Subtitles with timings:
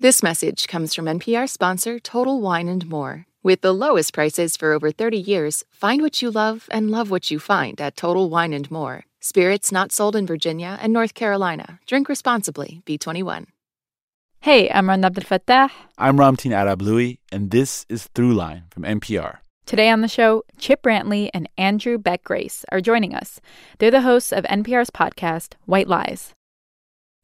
[0.00, 3.26] This message comes from NPR sponsor Total Wine and More.
[3.42, 7.32] With the lowest prices for over 30 years, find what you love and love what
[7.32, 9.06] you find at Total Wine and More.
[9.18, 11.80] Spirits not sold in Virginia and North Carolina.
[11.84, 12.80] Drink responsibly.
[12.86, 13.46] B21.
[14.42, 15.70] Hey, I'm Rund Abdelfatah.
[15.98, 19.38] I'm Ramtin Arablouei, and this is Throughline from NPR.
[19.66, 23.40] Today on the show, Chip Brantley and Andrew Beck Grace are joining us.
[23.80, 26.34] They're the hosts of NPR's podcast, White Lies.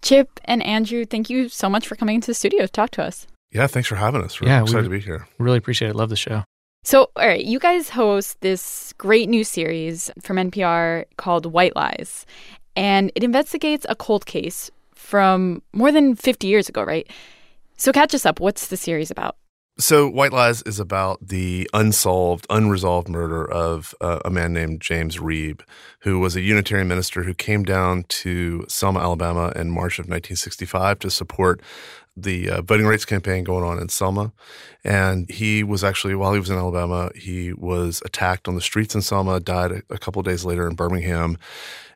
[0.03, 3.03] Chip and Andrew, thank you so much for coming into the studio to talk to
[3.03, 3.27] us.
[3.53, 4.41] Yeah, thanks for having us.
[4.41, 5.27] We're Yeah, excited we- to be here.
[5.39, 5.97] Really appreciate it.
[5.97, 6.45] Love the show.
[6.83, 12.27] So, all right, you guys host this great new series from NPR called White Lies,
[12.77, 17.09] and it investigates a cold case from more than 50 years ago, right?
[17.79, 18.39] So, catch us up.
[18.39, 19.37] What's the series about?
[19.77, 25.17] So, White Lies is about the unsolved, unresolved murder of uh, a man named James
[25.17, 25.63] Reeb,
[26.03, 31.01] who was a Unitarian minister who came down to Selma, Alabama in March of 1965
[31.01, 31.61] to support
[32.17, 34.33] the uh, voting rights campaign going on in Selma.
[34.85, 38.95] And he was actually, while he was in Alabama, he was attacked on the streets
[38.95, 41.37] in Selma, died a, a couple days later in Birmingham.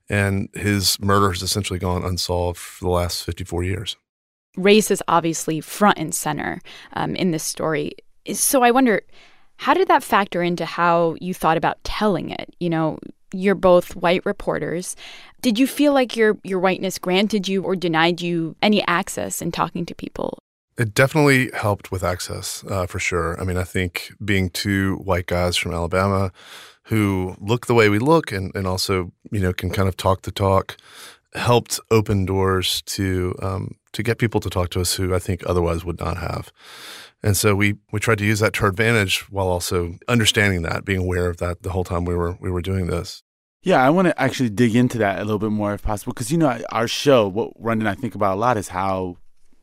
[0.09, 3.97] And his murder has essentially gone unsolved for the last 54 years.
[4.57, 6.61] Race is obviously front and center
[6.95, 7.93] um, in this story.
[8.33, 9.03] So, I wonder,
[9.57, 12.55] how did that factor into how you thought about telling it?
[12.61, 12.99] You know,
[13.33, 14.97] you're both white reporters.
[15.43, 19.53] Did you feel like your your whiteness granted you or denied you any access in
[19.53, 20.39] talking to people?
[20.79, 23.41] It definitely helped with access, uh, for sure.
[23.41, 26.31] I mean, I think being two white guys from Alabama
[26.85, 30.23] who look the way we look and, and also, you know, can kind of talk
[30.23, 30.77] the talk
[31.35, 35.43] helped open doors to um, to get people to talk to us who I think
[35.45, 36.53] otherwise would not have.
[37.21, 40.85] And so we we tried to use that to our advantage while also understanding that,
[40.85, 43.25] being aware of that the whole time we were we were doing this.
[43.63, 46.31] Yeah, I want to actually dig into that a little bit more if possible, because
[46.31, 49.17] you know our show, what Rund and I think about a lot is how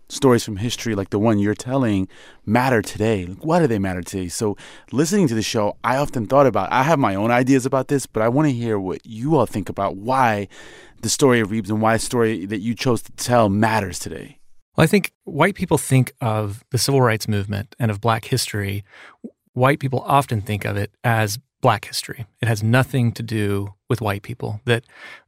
[0.09, 2.08] stories from history, like the one you're telling,
[2.45, 3.25] matter today.
[3.25, 4.28] Like, why do they matter today?
[4.28, 4.58] So,
[4.92, 6.72] listening to the show, I often thought about.
[6.72, 9.45] I have my own ideas about this, but I want to hear what you all
[9.45, 10.48] think about why
[11.02, 14.39] the story of Reeb's and why the story that you chose to tell matters today.
[14.76, 18.83] Well, I think white people think of the civil rights movement and of black history.
[19.54, 22.27] White people often think of it as black history.
[22.43, 24.61] It has nothing to do with white people.
[24.65, 24.83] That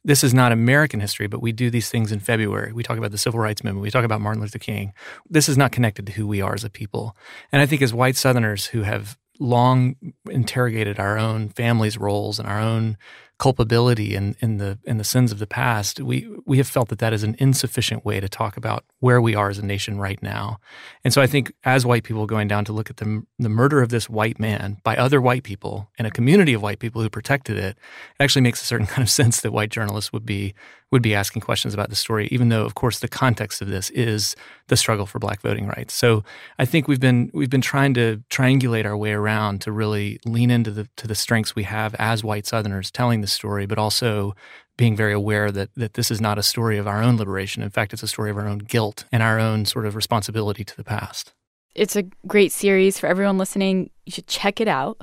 [0.05, 2.71] this is not American history, but we do these things in February.
[2.71, 3.81] We talk about the civil rights movement.
[3.81, 4.93] We talk about Martin Luther King.
[5.27, 7.17] This is not connected to who we are as a people.
[7.51, 9.95] And I think as white Southerners who have long
[10.29, 12.97] interrogated our own families' roles and our own
[13.39, 16.99] culpability in, in the in the sins of the past, we we have felt that
[16.99, 20.21] that is an insufficient way to talk about where we are as a nation right
[20.23, 20.59] now.
[21.03, 23.81] And so I think as white people going down to look at the the murder
[23.81, 27.09] of this white man by other white people and a community of white people who
[27.09, 27.77] protected it,
[28.19, 30.55] it actually makes a certain kind of sense that white journalists would be
[30.91, 33.89] would be asking questions about the story, even though of course the context of this
[33.91, 34.35] is
[34.67, 35.93] the struggle for black voting rights.
[35.93, 36.23] So
[36.57, 40.49] I think we've been we've been trying to triangulate our way around to really lean
[40.49, 44.35] into the to the strengths we have as white Southerners telling the story, but also
[44.77, 47.63] being very aware that that this is not a story of our own liberation.
[47.63, 50.63] In fact, it's a story of our own guilt and our own sort of responsibility
[50.63, 51.33] to the past.
[51.75, 53.89] It's a great series for everyone listening.
[54.05, 55.01] You should check it out.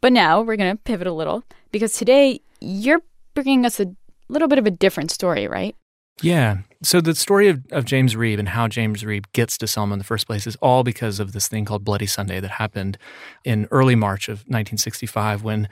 [0.00, 1.42] But now we're going to pivot a little
[1.72, 3.02] because today you're
[3.34, 3.94] bringing us a
[4.28, 5.74] little bit of a different story, right?
[6.22, 6.58] Yeah.
[6.82, 9.98] So the story of, of James Reeb and how James Reeb gets to Selma in
[9.98, 12.98] the first place is all because of this thing called Bloody Sunday that happened
[13.44, 15.68] in early March of 1965 when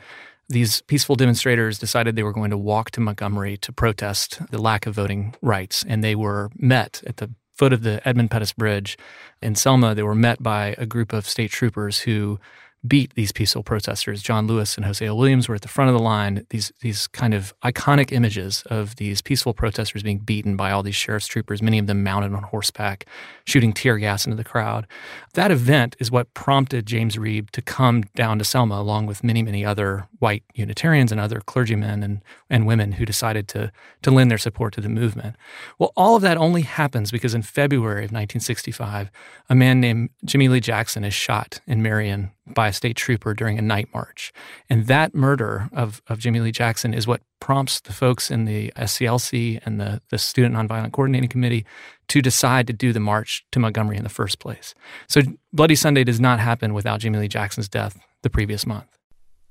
[0.49, 4.87] these peaceful demonstrators decided they were going to walk to Montgomery to protest the lack
[4.87, 5.85] of voting rights.
[5.87, 8.99] And they were met at the foot of the Edmund Pettus Bridge
[9.41, 9.95] in Selma.
[9.95, 12.39] They were met by a group of state troopers who
[12.87, 14.23] beat these peaceful protesters.
[14.23, 16.47] John Lewis and Hosea Williams were at the front of the line.
[16.51, 20.95] These these kind of iconic images of these peaceful protesters being beaten by all these
[20.95, 23.07] sheriff's troopers, many of them mounted on horseback,
[23.45, 24.87] shooting tear gas into the crowd.
[25.33, 29.43] That event is what prompted James Reeb to come down to Selma, along with many
[29.43, 33.73] many other white Unitarians and other clergymen and and women who decided to
[34.03, 35.37] to lend their support to the movement.
[35.79, 39.11] Well, all of that only happens because in February of 1965,
[39.49, 43.63] a man named Jimmie Lee Jackson is shot in Marion by state trooper during a
[43.63, 44.33] night march.
[44.69, 48.73] And that murder of, of Jimmie Lee Jackson is what prompts the folks in the
[48.77, 51.65] SCLC and the, the Student Nonviolent Coordinating Committee
[52.09, 54.75] to decide to do the march to Montgomery in the first place.
[55.09, 55.23] So
[55.53, 58.99] Bloody Sunday does not happen without Jimmie Lee Jackson's death the previous month.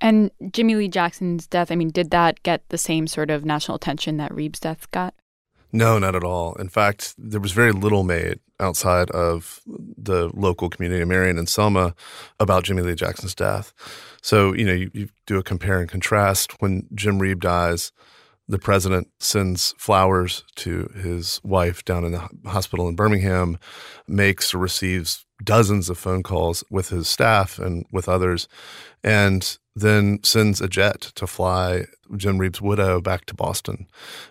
[0.02, 3.76] And Jimmie Lee Jackson's death, I mean, did that get the same sort of national
[3.76, 5.14] attention that Reeb's death got?
[5.76, 6.54] No, not at all.
[6.56, 11.50] In fact, there was very little made outside of the local community of Marion and
[11.50, 11.96] Selma
[12.40, 13.74] about Jimmie Lee Jackson's death.
[14.22, 16.62] So, you know, you, you do a compare and contrast.
[16.62, 17.92] When Jim Reeb dies,
[18.48, 23.58] The president sends flowers to his wife down in the hospital in Birmingham,
[24.06, 28.50] makes or receives dozens of phone calls with his staff and with others,
[29.02, 31.86] and then sends a jet to fly
[32.16, 33.88] Jim Reeb's widow back to Boston.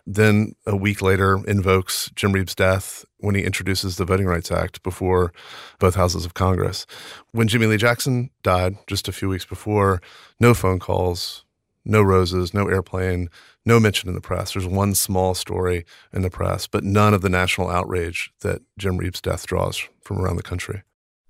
[0.06, 4.82] Then a week later invokes Jim Reeb's death when he introduces the Voting Rights Act
[4.82, 5.32] before
[5.78, 6.86] both houses of Congress.
[7.32, 10.00] When Jimmie Lee Jackson died just a few weeks before,
[10.38, 11.44] no phone calls,
[11.84, 13.28] no roses, no airplane,
[13.64, 14.52] no mention in the press.
[14.52, 18.96] There's one small story in the press, but none of the national outrage that Jim
[18.98, 20.82] Reeb's death draws from around the country.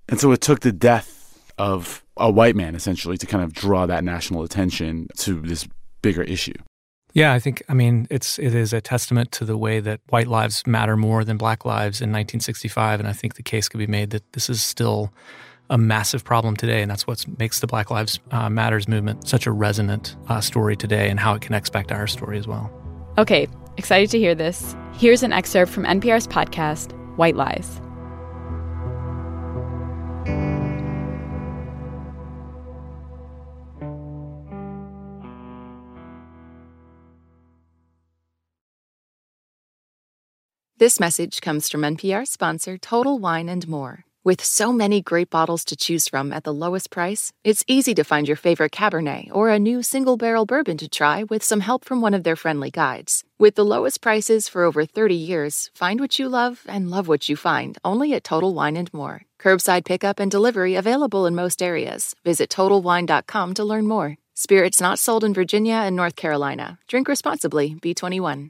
[0.09, 1.22] And so it took the death
[1.57, 5.67] of a white man essentially to kind of draw that national attention to this
[6.01, 6.53] bigger issue.
[7.13, 10.27] Yeah, I think I mean it's it is a testament to the way that white
[10.27, 13.87] lives matter more than black lives in 1965 and I think the case could be
[13.87, 15.13] made that this is still
[15.69, 19.47] a massive problem today and that's what makes the Black Lives uh, Matters movement such
[19.47, 22.71] a resonant uh, story today and how it connects back to our story as well.
[23.17, 23.47] Okay,
[23.77, 24.75] excited to hear this.
[24.93, 27.79] Here's an excerpt from NPR's podcast White Lies.
[40.79, 44.05] This message comes from NPR sponsor Total Wine and More.
[44.23, 48.03] With so many great bottles to choose from at the lowest price, it's easy to
[48.03, 51.85] find your favorite Cabernet or a new single barrel bourbon to try with some help
[51.85, 53.23] from one of their friendly guides.
[53.37, 57.29] With the lowest prices for over 30 years, find what you love and love what
[57.29, 59.21] you find only at Total Wine and More.
[59.39, 62.15] Curbside pickup and delivery available in most areas.
[62.23, 64.17] Visit TotalWine.com to learn more.
[64.33, 66.79] Spirits not sold in Virginia and North Carolina.
[66.87, 68.49] Drink responsibly, B21.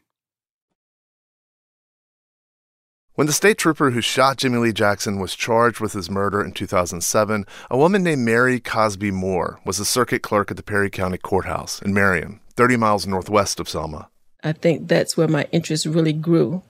[3.16, 6.52] When the state trooper who shot Jimmie Lee Jackson was charged with his murder in
[6.52, 11.20] 2007, a woman named Mary Cosby Moore was a circuit clerk at the Perry County
[11.20, 14.10] Courthouse in Marion, 30 miles northwest of Selma.
[14.44, 16.64] I think that's where my interest really grew,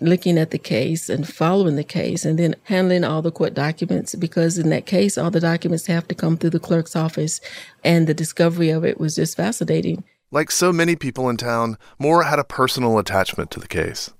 [0.00, 4.14] looking at the case and following the case and then handling all the court documents
[4.14, 7.40] because in that case, all the documents have to come through the clerk's office
[7.82, 10.04] and the discovery of it was just fascinating.
[10.30, 14.10] Like so many people in town, Moore had a personal attachment to the case.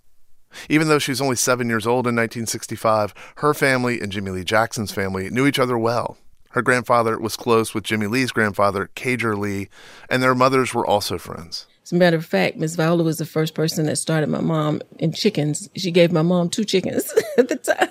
[0.69, 4.45] Even though she was only seven years old in 1965, her family and Jimmie Lee
[4.45, 6.19] Jackson's family knew each other well.
[6.51, 9.69] Her grandfather was close with Jimmie Lee's grandfather, Cager Lee,
[10.09, 11.67] and their mothers were also friends.
[11.85, 14.83] As a matter of fact, Miss Viola was the first person that started my mom
[14.99, 15.69] in chickens.
[15.77, 17.89] She gave my mom two chickens at the time.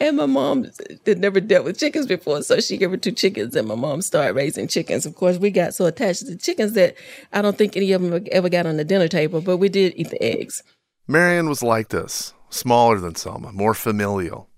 [0.00, 0.70] And my mom
[1.06, 4.00] had never dealt with chickens before, so she gave her two chickens, and my mom
[4.02, 5.06] started raising chickens.
[5.06, 6.94] Of course, we got so attached to the chickens that
[7.32, 9.94] I don't think any of them ever got on the dinner table, but we did
[9.96, 10.62] eat the eggs.
[11.08, 14.48] Marion was like this, smaller than Selma, more familial.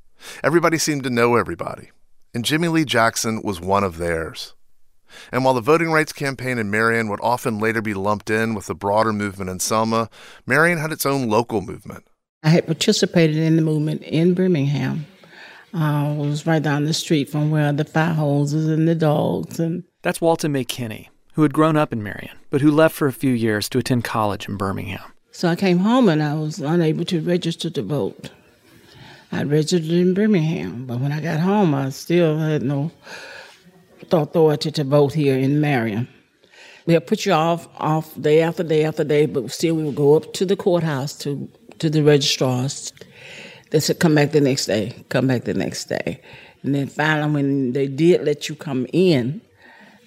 [0.42, 1.90] Everybody seemed to know everybody,
[2.32, 4.54] and Jimmie Lee Jackson was one of theirs.
[5.30, 8.66] And while the voting rights campaign in Marion would often later be lumped in with
[8.66, 10.08] the broader movement in Selma,
[10.46, 12.06] Marion had its own local movement.
[12.42, 15.06] I had participated in the movement in Birmingham.
[15.74, 19.60] Uh, it was right down the street from where the fire hoses and the dogs
[19.60, 19.84] and.
[20.00, 23.32] That's Walton McKinney, who had grown up in Marion, but who left for a few
[23.32, 25.12] years to attend college in Birmingham.
[25.38, 28.30] So I came home and I was unable to register to vote.
[29.30, 32.90] I registered in Birmingham, but when I got home, I still had no
[34.10, 36.08] authority to vote here in Marion.
[36.86, 40.16] They'll put you off off day after day after day, but still we would go
[40.16, 41.48] up to the courthouse to
[41.78, 42.92] to the registrars.
[43.70, 46.20] They said come back the next day, come back the next day,
[46.64, 49.40] and then finally when they did let you come in,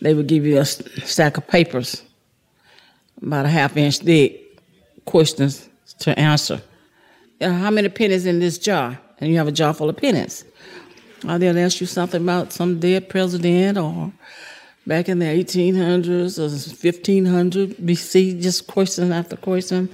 [0.01, 2.03] they would give you a stack of papers,
[3.21, 4.40] about a half inch thick,
[5.05, 6.61] questions to answer.
[7.39, 8.99] Know, how many pennies in this jar?
[9.19, 10.45] And you have a jar full of pennies.
[11.27, 14.11] Or they'll ask you something about some dead president or
[14.87, 19.89] back in the 1800s or 1500 BC, just question after question.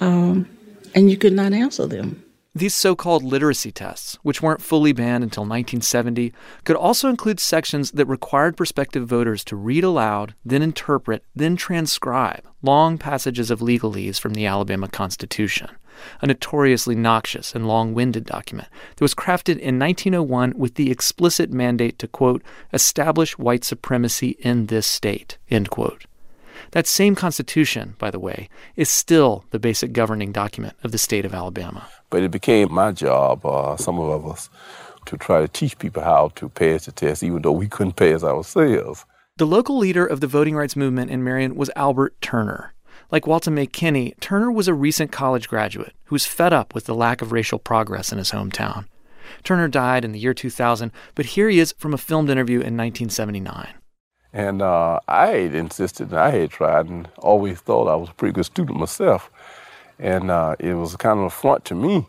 [0.00, 0.48] Um,
[0.94, 2.23] and you could not answer them.
[2.56, 6.32] These so called literacy tests, which weren't fully banned until 1970,
[6.62, 12.46] could also include sections that required prospective voters to read aloud, then interpret, then transcribe
[12.62, 15.68] long passages of legalese from the Alabama Constitution,
[16.22, 21.50] a notoriously noxious and long winded document that was crafted in 1901 with the explicit
[21.50, 22.40] mandate to, quote,
[22.72, 26.04] establish white supremacy in this state, end quote.
[26.74, 31.24] That same Constitution, by the way, is still the basic governing document of the state
[31.24, 31.86] of Alabama.
[32.10, 34.50] But it became my job, uh, some of us,
[35.06, 38.24] to try to teach people how to pass the test, even though we couldn't pass
[38.24, 39.04] ourselves.
[39.36, 42.74] The local leader of the voting rights movement in Marion was Albert Turner.
[43.08, 46.94] Like Walta McKinney, Turner was a recent college graduate who was fed up with the
[46.94, 48.86] lack of racial progress in his hometown.
[49.44, 52.76] Turner died in the year 2000, but here he is from a filmed interview in
[52.76, 53.74] 1979.
[54.34, 58.14] And uh, I had insisted and I had tried and always thought I was a
[58.14, 59.30] pretty good student myself.
[60.00, 62.06] And uh, it was kind of a front to me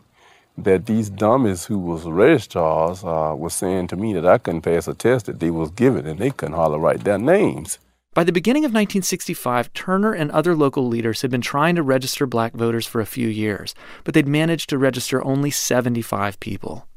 [0.58, 4.88] that these dummies who was registrars uh, were saying to me that I couldn't pass
[4.88, 7.78] a test that they was given and they couldn't hardly write their names.
[8.12, 12.26] By the beginning of 1965, Turner and other local leaders had been trying to register
[12.26, 16.88] black voters for a few years, but they'd managed to register only 75 people.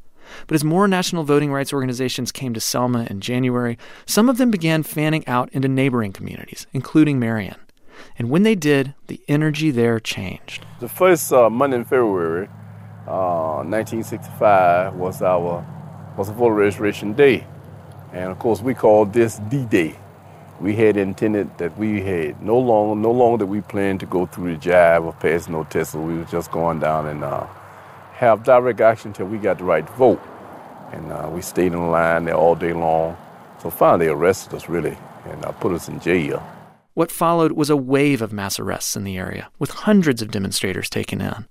[0.48, 4.52] But as more national voting rights organizations came to Selma in January, some of them
[4.52, 7.56] began fanning out into neighboring communities, including Marion.
[8.18, 10.66] And when they did, the energy there changed.
[10.80, 12.48] The first uh, Monday in February,
[13.08, 15.66] uh, 1965, was our
[16.18, 17.46] was a voter registration day,
[18.12, 19.96] and of course we called this D-Day
[20.60, 24.26] we had intended that we had no longer no longer that we planned to go
[24.26, 25.94] through the jive of passing no tests.
[25.94, 27.48] So we were just going down and uh,
[28.20, 30.22] have direct action until we got the right to vote.
[30.92, 33.16] And uh, we stayed in line there all day long.
[33.62, 36.46] So finally they arrested us really and uh, put us in jail.
[36.96, 40.90] What followed was a wave of mass arrests in the area, with hundreds of demonstrators
[40.90, 41.48] taken in.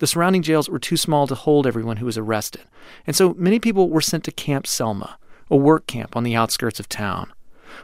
[0.00, 2.62] The surrounding jails were too small to hold everyone who was arrested,
[3.06, 5.18] and so many people were sent to Camp Selma,
[5.52, 7.32] a work camp on the outskirts of town.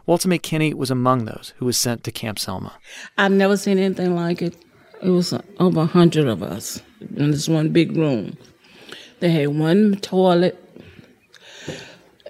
[0.06, 2.72] Walter May Kinney was among those who was sent to Camp Selma.
[3.16, 4.56] I've never seen anything like it.
[5.04, 6.80] It was over a hundred of us
[7.14, 8.38] in this one big room.
[9.20, 10.58] They had one toilet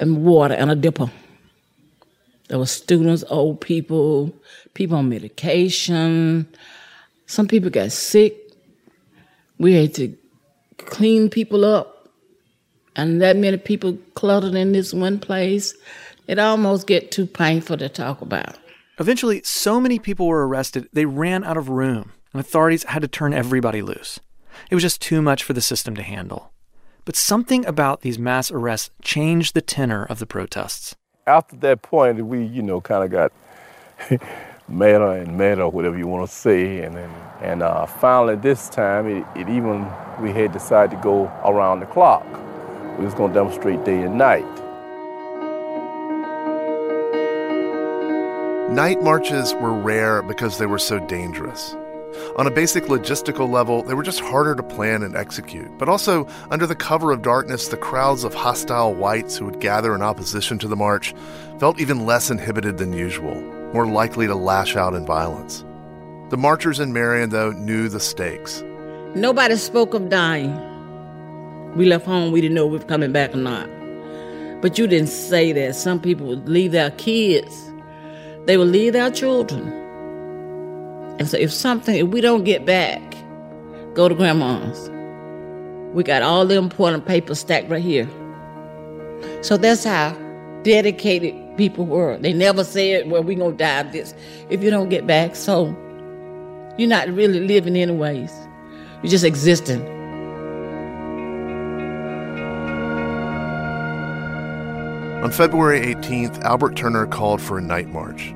[0.01, 1.09] and water and a dipper.
[2.49, 4.35] There were students, old people,
[4.75, 6.49] people on medication.
[7.27, 8.37] Some people got sick.
[9.59, 10.17] We had to
[10.79, 12.11] clean people up.
[12.97, 15.75] And that many people cluttered in this one place
[16.27, 18.59] it almost get too painful to talk about.
[18.99, 23.09] Eventually, so many people were arrested, they ran out of room, and authorities had to
[23.09, 24.21] turn everybody loose.
[24.71, 26.53] It was just too much for the system to handle.
[27.05, 30.97] But something about these mass arrests changed the tenor of the protests.
[31.27, 33.33] After that point, we, you know, kind of got
[34.69, 36.81] madder and madder, whatever you want to say.
[36.81, 37.11] And then,
[37.41, 39.87] and uh, finally, this time, it, it even
[40.21, 42.27] we had decided to go around the clock.
[42.99, 44.45] We was going to demonstrate day and night.
[48.71, 51.77] Night marches were rare because they were so dangerous.
[52.37, 55.71] On a basic logistical level, they were just harder to plan and execute.
[55.79, 59.95] But also, under the cover of darkness, the crowds of hostile whites who would gather
[59.95, 61.15] in opposition to the march
[61.59, 63.35] felt even less inhibited than usual,
[63.73, 65.65] more likely to lash out in violence.
[66.31, 68.63] The marchers in Marion, though, knew the stakes.
[69.15, 70.55] Nobody spoke of dying.
[71.77, 73.69] We left home, we didn't know if we were coming back or not.
[74.63, 75.75] But you didn't say that.
[75.75, 77.65] Some people would leave their kids
[78.47, 79.84] they would leave their children.
[81.19, 83.01] And so if something, if we don't get back,
[83.95, 84.91] go to grandma's.
[85.95, 88.09] We got all the important papers stacked right here.
[89.43, 90.13] So that's how
[90.65, 92.19] dedicated people were.
[92.19, 94.13] They never said, well, we're going to die this
[94.51, 95.37] if you don't get back.
[95.37, 95.67] So
[96.77, 98.33] you're not really living anyways.
[99.03, 99.87] You're just existing.
[105.23, 108.35] On February 18th, Albert Turner called for a night march.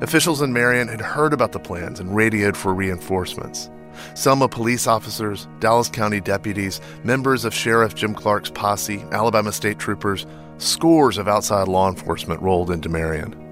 [0.00, 3.70] Officials in Marion had heard about the plans and radioed for reinforcements.
[4.14, 10.26] Selma police officers, Dallas County deputies, members of Sheriff Jim Clark's posse, Alabama state troopers,
[10.58, 13.44] scores of outside law enforcement rolled into Marion.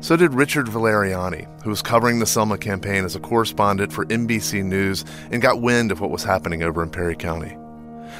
[0.00, 4.64] So did Richard Valeriani, who was covering the Selma campaign as a correspondent for NBC
[4.64, 7.56] News and got wind of what was happening over in Perry County.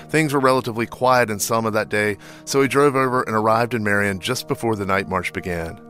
[0.09, 3.85] Things were relatively quiet in Selma that day, so he drove over and arrived in
[3.85, 5.81] Marion just before the night march began.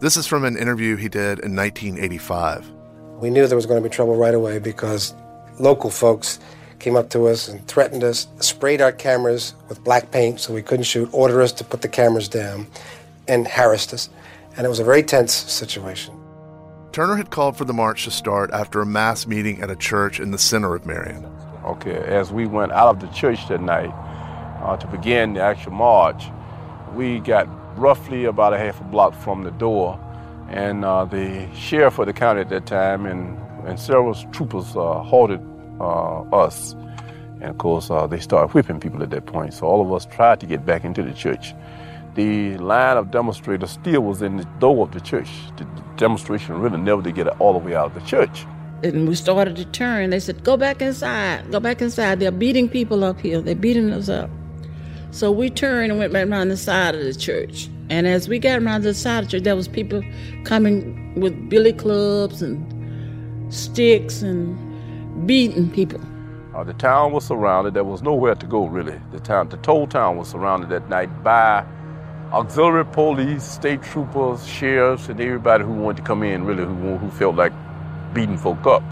[0.00, 2.70] This is from an interview he did in 1985.
[3.18, 5.12] We knew there was going to be trouble right away because
[5.58, 6.38] local folks
[6.78, 10.62] came up to us and threatened us, sprayed our cameras with black paint so we
[10.62, 12.68] couldn't shoot, ordered us to put the cameras down,
[13.26, 14.08] and harassed us.
[14.56, 16.14] And it was a very tense situation.
[16.92, 20.20] Turner had called for the march to start after a mass meeting at a church
[20.20, 21.24] in the center of Marion.
[21.64, 23.90] Okay, as we went out of the church that night
[24.62, 26.22] uh, to begin the actual march,
[26.94, 29.98] we got roughly about a half a block from the door,
[30.48, 35.02] and uh, the sheriff of the county at that time and, and several troopers uh,
[35.02, 35.40] halted
[35.80, 36.72] uh, us.
[37.40, 39.54] And of course, uh, they started whipping people at that point.
[39.54, 41.54] So all of us tried to get back into the church.
[42.14, 45.28] The line of demonstrators still was in the door of the church.
[45.56, 45.64] The
[45.96, 48.44] demonstration really never did get all the way out of the church
[48.82, 50.10] and we started to turn.
[50.10, 51.50] They said, "Go back inside.
[51.50, 52.20] Go back inside.
[52.20, 53.40] They're beating people up here.
[53.40, 54.30] They're beating us up."
[55.10, 57.68] So we turned and went back around the side of the church.
[57.90, 60.02] And as we got around the side of the church, there was people
[60.44, 66.00] coming with billy clubs and sticks and beating people.
[66.54, 67.74] Uh, the town was surrounded.
[67.74, 69.00] There was nowhere to go really.
[69.12, 71.64] The town, the whole town was surrounded that night by
[72.32, 77.10] auxiliary police, state troopers, sheriffs, and everybody who wanted to come in, really, who, who
[77.10, 77.52] felt like
[78.12, 78.82] beating folk up.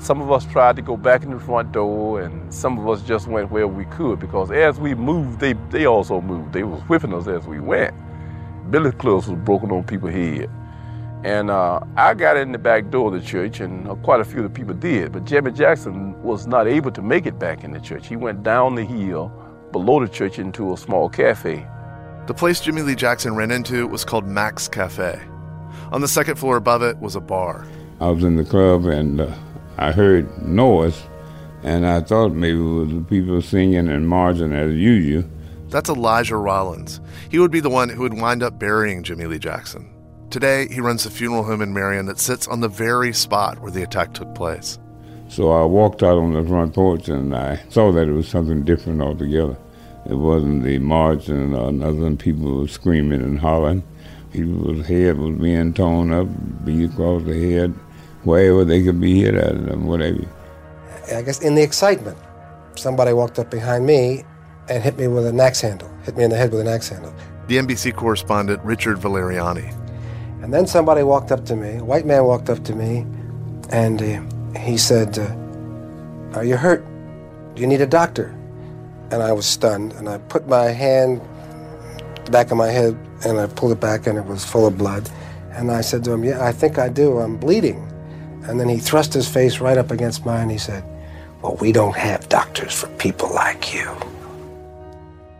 [0.00, 3.02] Some of us tried to go back in the front door, and some of us
[3.02, 6.52] just went where we could because as we moved, they, they also moved.
[6.52, 7.94] They was whipping us as we went.
[8.70, 10.50] Billy clubs was broken on people's head.
[11.24, 14.24] And uh, I got in the back door of the church, and uh, quite a
[14.24, 15.12] few of the people did.
[15.12, 18.06] But Jimmie Jackson was not able to make it back in the church.
[18.06, 19.32] He went down the hill
[19.72, 21.66] below the church into a small cafe.
[22.28, 25.18] The place Jimmie Lee Jackson ran into was called Max Cafe.
[25.90, 27.66] On the second floor above it was a bar.
[28.00, 29.34] I was in the club and uh,
[29.78, 31.00] I heard noise,
[31.62, 35.24] and I thought maybe it was the people singing and marching as usual.
[35.68, 37.00] That's Elijah Rollins.
[37.30, 39.88] He would be the one who would wind up burying Jimmie Lee Jackson.
[40.30, 43.70] Today, he runs the funeral home in Marion that sits on the very spot where
[43.70, 44.78] the attack took place.
[45.28, 48.64] So I walked out on the front porch and I saw that it was something
[48.64, 49.56] different altogether.
[50.06, 52.16] It wasn't the marching or uh, nothing.
[52.16, 53.82] People were screaming and hollering.
[54.32, 56.28] People's head was being torn up,
[56.64, 57.74] beat across the head,
[58.24, 60.24] wherever they could be hit at them, whatever.
[61.14, 62.18] I guess in the excitement,
[62.76, 64.24] somebody walked up behind me
[64.68, 66.88] and hit me with an axe handle, hit me in the head with an axe
[66.88, 67.14] handle.
[67.46, 69.74] The NBC correspondent Richard Valeriani.
[70.42, 73.06] And then somebody walked up to me, a white man walked up to me,
[73.70, 76.84] and uh, he said, uh, Are you hurt?
[77.54, 78.34] Do you need a doctor?
[79.10, 81.22] And I was stunned, and I put my hand
[82.30, 85.10] back of my head and I pulled it back, and it was full of blood.
[85.52, 87.18] And I said to him, Yeah, I think I do.
[87.18, 87.84] I'm bleeding.
[88.48, 90.48] And then he thrust his face right up against mine.
[90.48, 90.82] He said,
[91.42, 93.86] Well, we don't have doctors for people like you.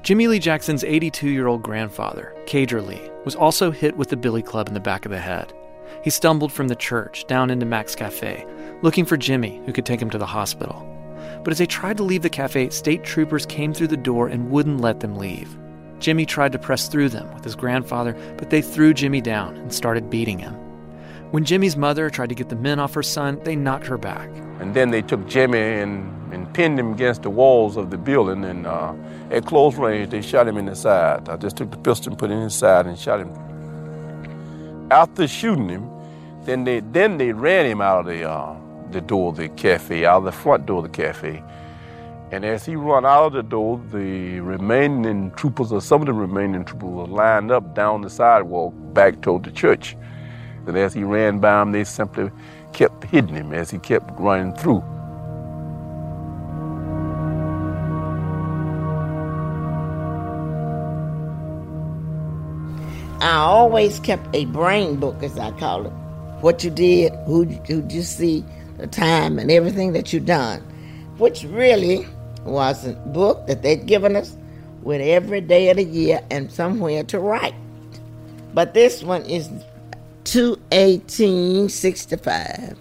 [0.03, 4.43] Jimmie Lee Jackson's 82 year old grandfather, Cager Lee, was also hit with the billy
[4.43, 5.55] club in the back of the head.
[6.05, 8.47] He stumbled from the church down into Max Cafe,
[8.83, 10.87] looking for Jimmy, who could take him to the hospital.
[11.43, 14.50] But as they tried to leave the cafe, state troopers came through the door and
[14.50, 15.57] wouldn't let them leave.
[15.99, 19.73] Jimmy tried to press through them with his grandfather, but they threw Jimmy down and
[19.73, 20.55] started beating him.
[21.30, 24.30] When Jimmy's mother tried to get the men off her son, they knocked her back.
[24.61, 28.44] And then they took Jimmy and, and pinned him against the walls of the building.
[28.47, 28.94] And uh,
[29.30, 31.28] at close range, they shot him in the side.
[31.28, 34.88] I just took the pistol and put it in his side and shot him.
[34.91, 35.91] After shooting him,
[36.45, 38.56] then they then they ran him out of the uh,
[38.91, 41.43] the door of the cafe, out of the front door of the cafe.
[42.30, 46.14] And as he run out of the door, the remaining troopers, or some of the
[46.14, 49.95] remaining troopers, were lined up down the sidewalk back toward the church.
[50.69, 52.31] And as he ran by them, they simply
[52.73, 54.85] kept hitting him as he kept running through.
[63.21, 65.93] I always kept a brain book, as I call it.
[66.41, 68.45] What you did, who who you see,
[68.76, 70.61] the time, and everything that you done,
[71.17, 72.07] which really
[72.45, 74.37] was a book that they'd given us
[74.83, 77.54] with every day of the year and somewhere to write.
[78.54, 79.50] But this one is
[80.28, 82.76] 21865.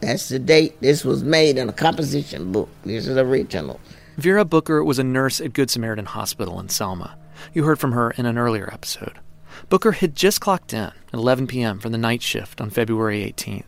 [0.00, 2.68] That's the date this was made in a composition book.
[2.84, 3.78] This is original.
[4.16, 7.16] Vera Booker was a nurse at Good Samaritan Hospital in Selma.
[7.54, 9.20] You heard from her in an earlier episode.
[9.68, 11.78] Booker had just clocked in at 11 p.m.
[11.78, 13.62] for the night shift on February 18th.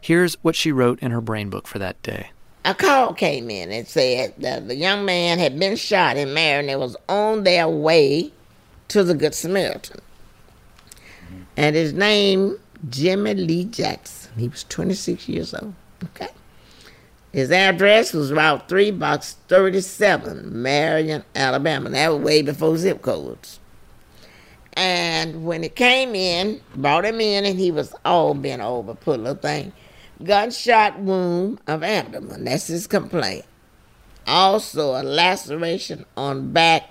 [0.00, 2.32] Here's what she wrote in her brain book for that day.
[2.64, 6.68] A call came in and said that the young man had been shot in Marion
[6.68, 8.32] and was on their way
[8.88, 10.00] to the Good Samaritan.
[11.56, 14.32] And his name, Jimmie Lee Jackson.
[14.36, 15.74] He was 26 years old.
[16.04, 16.28] Okay.
[17.32, 21.90] His address was Route 3, Box 37, Marion, Alabama.
[21.90, 23.58] That was way before zip codes.
[24.74, 29.20] And when it came in, brought him in, and he was all bent over, put
[29.20, 29.72] a little thing.
[30.22, 32.44] Gunshot wound of abdomen.
[32.44, 33.44] That's his complaint.
[34.26, 36.90] Also, a laceration on back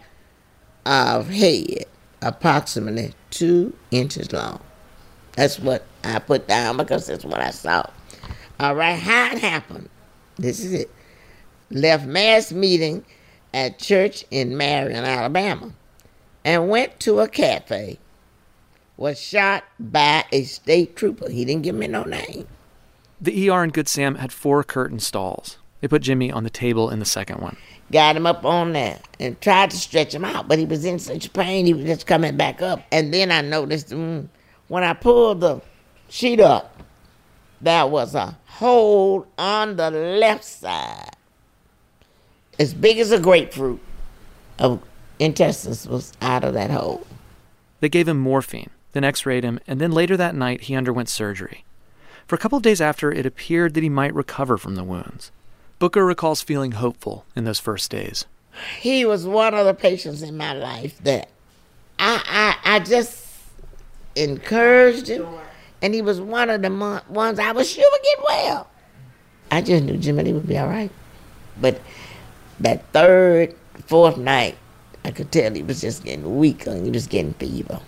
[0.85, 1.85] of head,
[2.21, 4.61] approximately two inches long.
[5.35, 7.85] That's what I put down because that's what I saw.
[8.59, 9.89] All right, how it happened.
[10.37, 10.91] This is it.
[11.71, 13.05] Left mass meeting
[13.53, 15.71] at church in Marion, Alabama,
[16.45, 17.97] and went to a cafe.
[18.97, 21.29] Was shot by a state trooper.
[21.29, 22.47] He didn't give me no name.
[23.19, 25.57] The ER in Good Sam had four curtain stalls.
[25.81, 27.57] They put Jimmy on the table in the second one.
[27.91, 30.99] Got him up on there and tried to stretch him out, but he was in
[30.99, 32.81] such pain he was just coming back up.
[32.91, 34.27] And then I noticed mm,
[34.67, 35.61] when I pulled the
[36.07, 36.81] sheet up,
[37.59, 41.15] there was a hole on the left side,
[42.59, 43.81] as big as a grapefruit,
[44.59, 44.81] of
[45.19, 47.05] intestines was out of that hole.
[47.79, 51.09] They gave him morphine, then x rayed him, and then later that night he underwent
[51.09, 51.65] surgery.
[52.27, 55.31] For a couple of days after, it appeared that he might recover from the wounds.
[55.81, 58.25] Booker recalls feeling hopeful in those first days.
[58.79, 61.29] He was one of the patients in my life that
[61.97, 62.21] I,
[62.63, 63.25] I, I just
[64.15, 65.25] encouraged him,
[65.81, 66.69] and he was one of the
[67.09, 68.69] ones I was sure would get well.
[69.49, 70.91] I just knew Lee would be all right.
[71.59, 71.81] But
[72.59, 73.55] that third,
[73.87, 74.59] fourth night,
[75.03, 77.79] I could tell he was just getting weaker he was getting fever.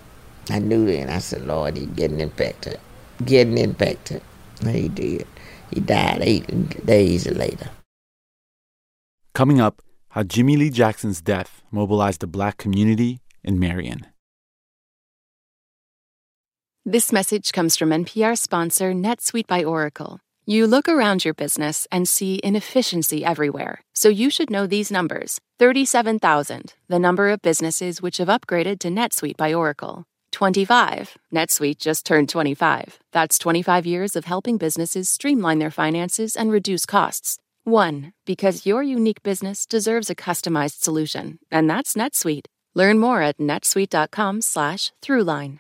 [0.50, 1.12] I knew then.
[1.12, 2.80] I said, Lord, he's getting infected.
[3.24, 4.24] Getting infected.
[4.62, 5.28] And he did.
[5.70, 7.70] He died eight days later.
[9.34, 14.06] Coming up, how Jimmie Lee Jackson's death mobilized the black community in Marion.
[16.86, 20.20] This message comes from NPR sponsor NetSuite by Oracle.
[20.46, 25.40] You look around your business and see inefficiency everywhere, so you should know these numbers
[25.58, 30.06] 37,000, the number of businesses which have upgraded to NetSuite by Oracle.
[30.32, 31.18] 25.
[31.34, 33.00] NetSuite just turned 25.
[33.12, 37.40] That's 25 years of helping businesses streamline their finances and reduce costs.
[37.64, 38.14] 1.
[38.26, 42.46] Because your unique business deserves a customized solution, and that's NetSuite.
[42.76, 45.60] Learn more at netsuite.com slash throughline.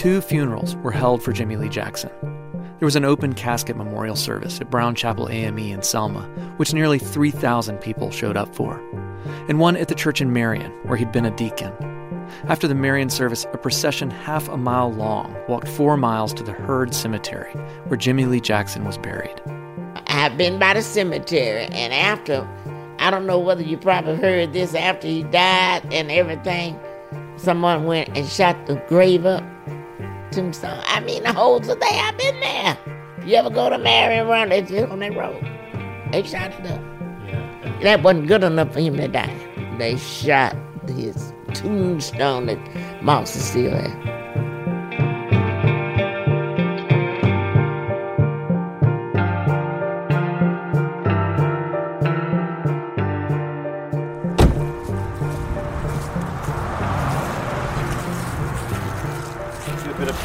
[0.00, 2.10] Two funerals were held for Jimmie Lee Jackson.
[2.80, 6.22] There was an open casket memorial service at Brown Chapel AME in Selma,
[6.56, 8.82] which nearly 3,000 people showed up for,
[9.50, 11.74] and one at the church in Marion, where he'd been a deacon.
[12.48, 16.52] After the Marion service, a procession half a mile long walked four miles to the
[16.52, 17.52] Heard Cemetery,
[17.88, 19.42] where Jimmie Lee Jackson was buried.
[20.06, 22.48] I've been by the cemetery, and after,
[22.98, 26.80] I don't know whether you probably heard this, after he died and everything,
[27.36, 29.44] someone went and shot the grave up
[30.30, 30.82] tombstone.
[30.86, 31.76] I mean, the whole there.
[31.82, 32.78] I've been there.
[33.24, 35.44] You ever go to Marion Run, just on that road.
[36.12, 36.80] They shot it up.
[37.26, 37.78] Yeah.
[37.82, 39.76] That wasn't good enough for him to die.
[39.78, 40.56] They shot
[40.88, 44.19] his tombstone that Moss is still there.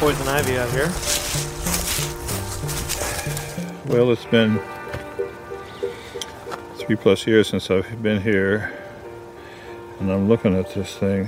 [0.06, 0.86] Poison ivy out here.
[3.86, 4.60] Well, it's been
[6.76, 8.72] three plus years since I've been here,
[9.98, 11.26] and I'm looking at this thing.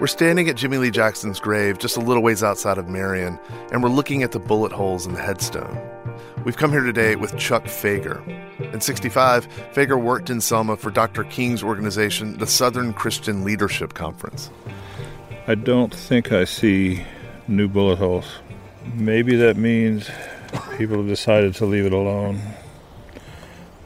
[0.00, 3.38] We're standing at Jimmie Lee Jackson's grave just a little ways outside of Marion,
[3.70, 5.78] and we're looking at the bullet holes in the headstone.
[6.46, 8.26] We've come here today with Chuck Fager.
[8.72, 11.24] In 65, Fager worked in Selma for Dr.
[11.24, 14.50] King's organization, the Southern Christian Leadership Conference.
[15.46, 17.04] I don't think I see
[17.52, 18.26] new bullet holes.
[18.94, 20.10] Maybe that means
[20.76, 22.40] people have decided to leave it alone.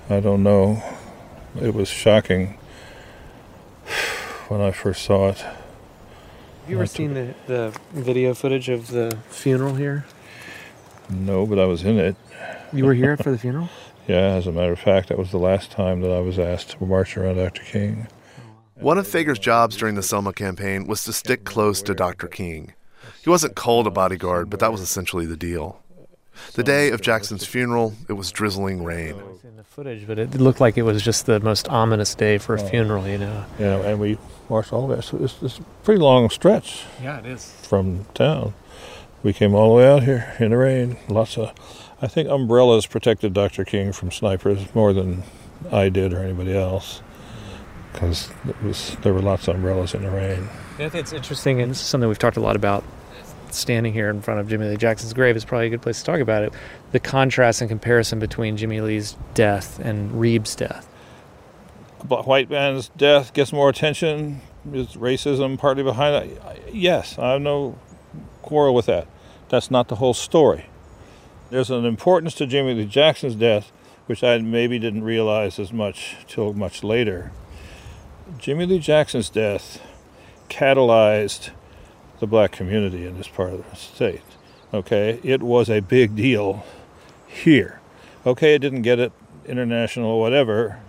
[0.08, 0.82] I don't know.
[1.60, 2.58] It was shocking
[4.48, 5.38] when I first saw it.
[5.38, 10.04] Have you ever seen the, the video footage of the funeral here?
[11.08, 12.16] No, but I was in it.
[12.72, 13.68] You were here for the funeral?
[14.06, 16.70] yeah, as a matter of fact, that was the last time that I was asked
[16.70, 17.62] to march around Dr.
[17.62, 18.06] King.
[18.74, 22.28] One of Fager's jobs during the Selma campaign was to stick close to Dr.
[22.28, 22.74] King.
[23.26, 25.82] He wasn't called a bodyguard, but that was essentially the deal.
[26.54, 29.20] The day of Jackson's funeral, it was drizzling rain.
[29.42, 32.54] In the footage, but it looked like it was just the most ominous day for
[32.54, 33.44] a funeral, you know.
[33.58, 34.16] Yeah, and we
[34.48, 35.00] marched all the way.
[35.00, 36.84] So it's, it's a pretty long stretch.
[37.02, 37.50] Yeah, it is.
[37.62, 38.54] From town,
[39.24, 40.96] we came all the way out here in the rain.
[41.08, 41.52] Lots of,
[42.00, 43.64] I think umbrellas protected Dr.
[43.64, 45.24] King from snipers more than
[45.72, 47.02] I did or anybody else,
[47.92, 48.30] because
[49.02, 50.48] there were lots of umbrellas in the rain.
[50.78, 52.84] Yeah, I think it's interesting, and this is something we've talked a lot about
[53.56, 56.04] standing here in front of Jimmie Lee Jackson's grave is probably a good place to
[56.04, 56.52] talk about it.
[56.92, 60.88] The contrast and comparison between Jimmie Lee's death and Reeb's death.
[62.10, 64.40] A white man's death gets more attention.
[64.72, 66.74] Is racism partly behind that?
[66.74, 67.78] Yes, I have no
[68.42, 69.08] quarrel with that.
[69.48, 70.66] That's not the whole story.
[71.50, 73.70] There's an importance to Jimmie Lee Jackson's death,
[74.06, 77.32] which I maybe didn't realize as much till much later.
[78.38, 79.80] Jimmie Lee Jackson's death
[80.48, 81.50] catalyzed
[82.20, 84.22] the black community in this part of the state.
[84.74, 86.64] Okay, it was a big deal
[87.26, 87.80] here.
[88.26, 89.12] Okay, it didn't get it
[89.46, 90.80] international or whatever,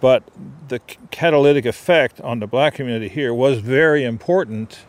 [0.00, 0.22] but
[0.68, 0.78] the
[1.10, 4.80] catalytic effect on the black community here was very important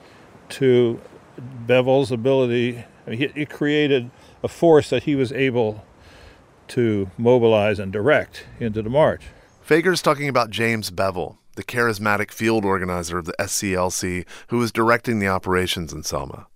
[0.49, 1.01] to
[1.37, 2.85] Bevel's ability.
[3.05, 4.09] I mean, it created
[4.41, 5.83] a force that he was able
[6.69, 9.23] to mobilize and direct into the march.
[9.61, 15.19] Fager's talking about James Bevel, the charismatic field organizer of the SCLC who was directing
[15.19, 16.47] the operations in Selma.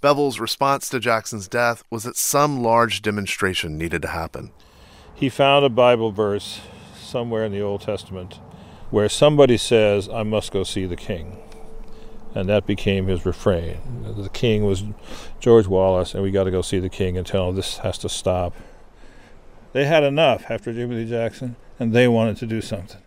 [0.00, 4.52] Bevel's response to Jackson's death was that some large demonstration needed to happen.
[5.14, 6.60] He found a Bible verse
[6.96, 8.38] somewhere in the Old Testament
[8.90, 11.38] where somebody says, I must go see the king.
[12.34, 13.78] And that became his refrain.
[14.16, 14.84] The king was
[15.38, 17.98] George Wallace, and we got to go see the king and tell him this has
[17.98, 18.54] to stop.
[19.72, 23.00] They had enough after Jimmie Jackson, and they wanted to do something.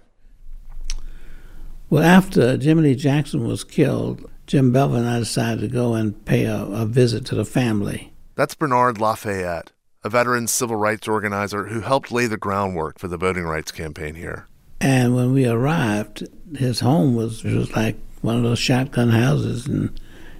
[1.89, 6.23] Well, after Jimmie Lee Jackson was killed, Jim Bevel and I decided to go and
[6.25, 8.13] pay a, a visit to the family.
[8.35, 9.71] That's Bernard Lafayette,
[10.03, 14.15] a veteran civil rights organizer who helped lay the groundwork for the voting rights campaign
[14.15, 14.47] here.
[14.81, 19.89] And when we arrived, his home was, was like one of those shotgun houses, and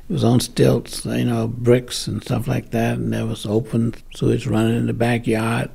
[0.09, 3.95] it was on stilts, you know, bricks and stuff like that, and there was open
[4.13, 5.69] sewage running in the backyard.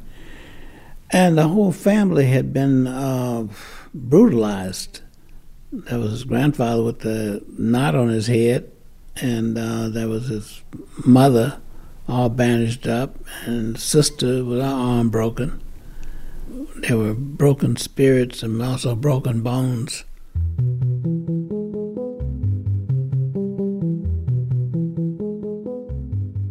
[1.10, 3.48] And the whole family had been uh,
[3.94, 5.00] brutalized
[5.72, 8.70] there was his grandfather with the knot on his head,
[9.16, 10.62] and uh, there was his
[11.04, 11.60] mother
[12.08, 15.62] all bandaged up, and sister with her arm broken.
[16.76, 20.04] There were broken spirits and also broken bones.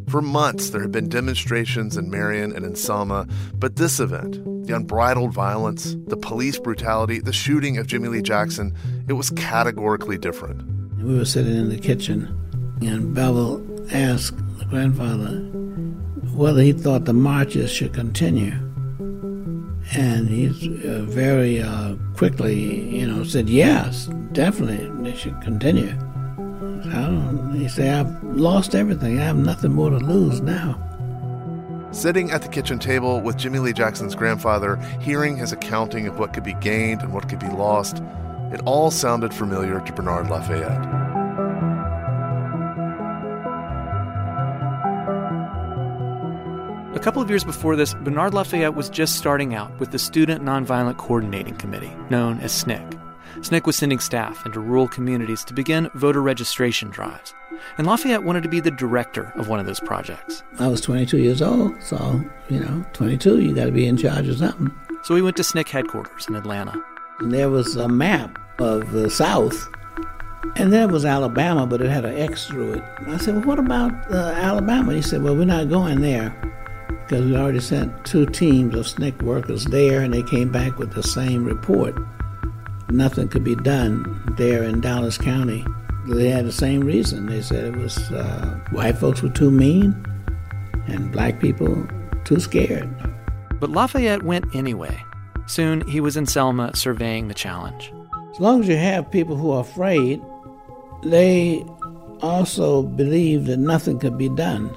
[0.10, 4.76] For months, there had been demonstrations in Marion and in Selma, but this event, the
[4.76, 8.76] unbridled violence, the police brutality, the shooting of Jimmie Lee Jackson,
[9.08, 10.62] it was categorically different.
[11.02, 12.28] We were sitting in the kitchen,
[12.82, 15.40] and Bevel asked the grandfather
[16.36, 18.54] whether he thought the marches should continue.
[19.92, 20.50] And he
[20.88, 25.98] uh, very uh, quickly, you know, said, yes, definitely, they should continue.
[26.94, 29.20] I don't, he said, I've lost everything.
[29.20, 30.89] I have nothing more to lose now.
[31.92, 36.34] Sitting at the kitchen table with Jimmie Lee Jackson's grandfather, hearing his accounting of what
[36.34, 38.04] could be gained and what could be lost,
[38.52, 40.86] it all sounded familiar to Bernard Lafayette.
[46.96, 50.44] A couple of years before this, Bernard Lafayette was just starting out with the Student
[50.44, 52.99] Nonviolent Coordinating Committee, known as SNCC.
[53.38, 57.34] SNCC was sending staff into rural communities to begin voter registration drives.
[57.78, 60.44] And Lafayette wanted to be the director of one of those projects.
[60.60, 64.28] I was 22 years old, so, you know, 22, you got to be in charge
[64.28, 64.72] of something.
[65.04, 66.74] So we went to SNCC headquarters in Atlanta.
[67.20, 69.70] And there was a map of the South,
[70.56, 72.84] and there was Alabama, but it had an X through it.
[73.08, 74.94] I said, Well, what about uh, Alabama?
[74.94, 76.34] He said, Well, we're not going there
[76.88, 80.94] because we already sent two teams of SNCC workers there, and they came back with
[80.94, 81.96] the same report
[82.92, 85.66] nothing could be done there in Dallas County.
[86.08, 87.28] They had the same reason.
[87.28, 90.06] They said it was uh, white folks were too mean
[90.88, 91.88] and black people
[92.24, 92.90] too scared.
[93.60, 95.04] But Lafayette went anyway.
[95.46, 97.94] Soon he was in Selma surveying the challenge.
[98.32, 100.22] As long as you have people who are afraid,
[101.04, 101.66] they
[102.22, 104.76] also believe that nothing could be done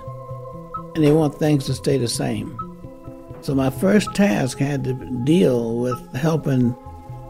[0.94, 2.59] and they want things to stay the same.
[3.40, 4.94] So my first task had to
[5.25, 6.77] deal with helping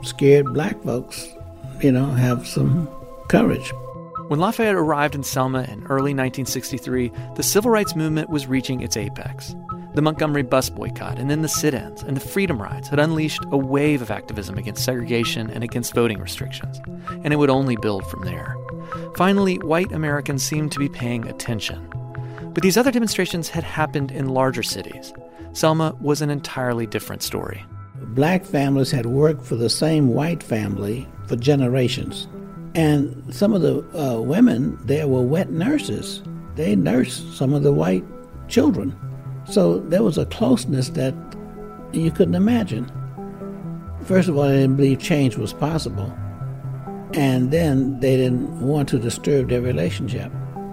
[0.03, 1.29] scared black folks,
[1.81, 2.89] you know, have some
[3.29, 3.73] courage.
[4.29, 8.97] When Lafayette arrived in Selma in early 1963, the civil rights movement was reaching its
[8.97, 9.55] apex.
[9.95, 13.45] The Montgomery bus boycott and then the sit ins and the freedom rides had unleashed
[13.51, 16.81] a wave of activism against segregation and against voting restrictions,
[17.25, 18.57] and it would only build from there.
[19.17, 21.87] Finally, white Americans seemed to be paying attention.
[22.55, 25.13] But these other demonstrations had happened in larger cities.
[25.53, 27.65] Selma was an entirely different story
[28.15, 32.29] black families had worked for the same white family for generations.
[32.75, 36.23] And some of the uh, women there were wet nurses.
[36.57, 38.05] They nursed some of the white
[38.49, 38.97] children.
[39.45, 41.15] So there was a closeness that
[41.93, 42.91] you couldn't imagine.
[44.05, 46.13] First of all, they didn't believe change was possible.
[47.15, 50.33] And then they didn't want to disturb their relationship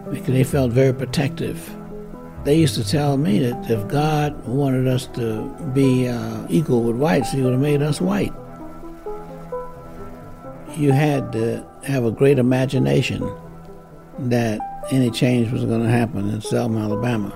[0.09, 1.75] because they felt very protective
[2.43, 6.95] they used to tell me that if God wanted us to be uh, equal with
[6.95, 8.33] whites, He would have made us white.
[10.75, 13.29] You had to have a great imagination
[14.19, 14.59] that
[14.91, 17.29] any change was going to happen in Selma, Alabama.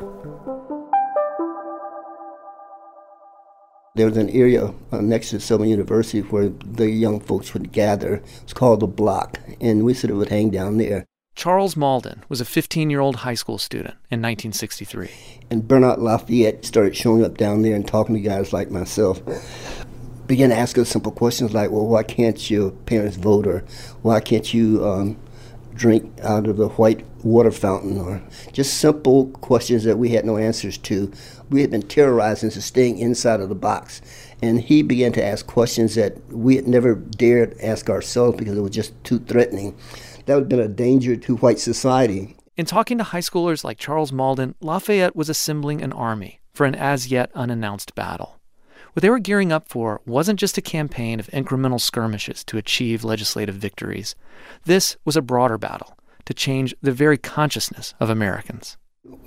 [3.95, 8.23] There was an area uh, next to Selma University where the young folks would gather.
[8.41, 11.05] It's called the Block, and we sort of would hang down there.
[11.35, 15.09] Charles Mauldin was a 15 year old high school student in 1963.
[15.49, 19.21] And Bernard Lafayette started showing up down there and talking to guys like myself.
[20.27, 23.47] Began to ask us simple questions like, well, why can't your parents vote?
[23.47, 23.59] Or
[24.03, 25.19] why can't you um,
[25.73, 27.97] drink out of the white water fountain?
[27.97, 28.21] Or
[28.53, 31.11] just simple questions that we had no answers to.
[31.49, 34.01] We had been terrorized into staying inside of the box.
[34.41, 38.61] And he began to ask questions that we had never dared ask ourselves because it
[38.61, 39.75] was just too threatening
[40.25, 42.36] that would have been a danger to white society.
[42.55, 46.75] In talking to high schoolers like Charles Mauldin, Lafayette was assembling an army for an
[46.75, 48.39] as yet unannounced battle.
[48.93, 53.03] What they were gearing up for wasn't just a campaign of incremental skirmishes to achieve
[53.03, 54.15] legislative victories.
[54.65, 58.77] This was a broader battle to change the very consciousness of Americans.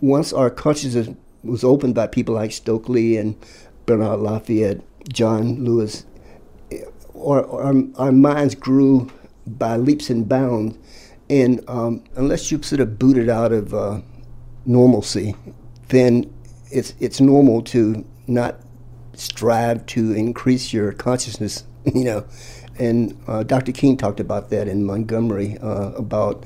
[0.01, 1.09] Once our consciousness
[1.43, 3.37] was opened by people like Stokely and
[3.87, 6.07] Bernard Lafayette, John Lewis,
[6.71, 6.83] eh,
[7.17, 9.11] our, our, our minds grew
[9.47, 10.79] by leaps and bounds.
[11.29, 14.01] And um, unless you sort of boot it out of uh,
[14.65, 15.35] normalcy,
[15.89, 16.33] then
[16.71, 18.61] it's it's normal to not
[19.15, 22.25] strive to increase your consciousness, you know.
[22.79, 23.73] And uh, Dr.
[23.73, 26.45] King talked about that in Montgomery uh, about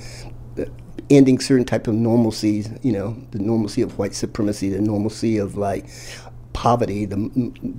[1.11, 5.57] ending certain type of normalcies, you know, the normalcy of white supremacy, the normalcy of
[5.57, 5.89] like
[6.53, 7.17] poverty, the,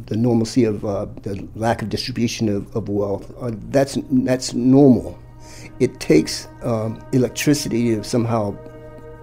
[0.08, 3.32] the normalcy of uh, the lack of distribution of, of wealth.
[3.42, 5.18] Uh, that's that's normal.
[5.82, 8.56] It takes um, electricity to somehow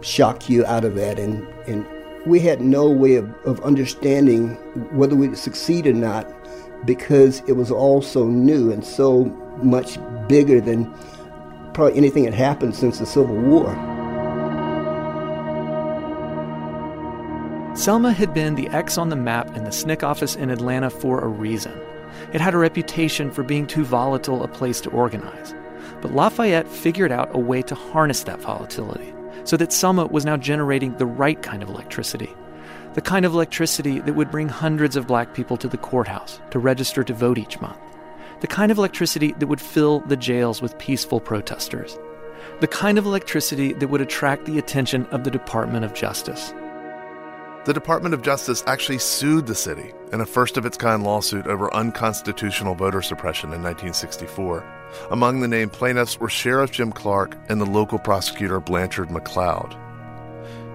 [0.00, 1.86] shock you out of that, and and
[2.26, 4.54] we had no way of, of understanding
[4.90, 6.28] whether we'd succeed or not
[6.84, 9.26] because it was all so new and so
[9.62, 10.92] much bigger than
[11.74, 13.72] probably anything that happened since the Civil War.
[17.76, 21.20] Selma had been the X on the map in the SNCC office in Atlanta for
[21.20, 21.72] a reason.
[22.32, 25.54] It had a reputation for being too volatile a place to organize.
[26.00, 29.12] But Lafayette figured out a way to harness that volatility
[29.44, 32.30] so that Selma was now generating the right kind of electricity.
[32.94, 36.58] The kind of electricity that would bring hundreds of black people to the courthouse to
[36.58, 37.78] register to vote each month.
[38.40, 41.98] The kind of electricity that would fill the jails with peaceful protesters.
[42.60, 46.52] The kind of electricity that would attract the attention of the Department of Justice.
[47.68, 51.46] The Department of Justice actually sued the city in a first of its kind lawsuit
[51.46, 54.64] over unconstitutional voter suppression in 1964.
[55.10, 59.74] Among the named plaintiffs were Sheriff Jim Clark and the local prosecutor Blanchard McLeod.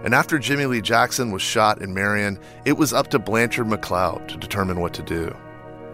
[0.06, 4.28] And after Jimmie Lee Jackson was shot in Marion, it was up to Blanchard McLeod
[4.28, 5.36] to determine what to do.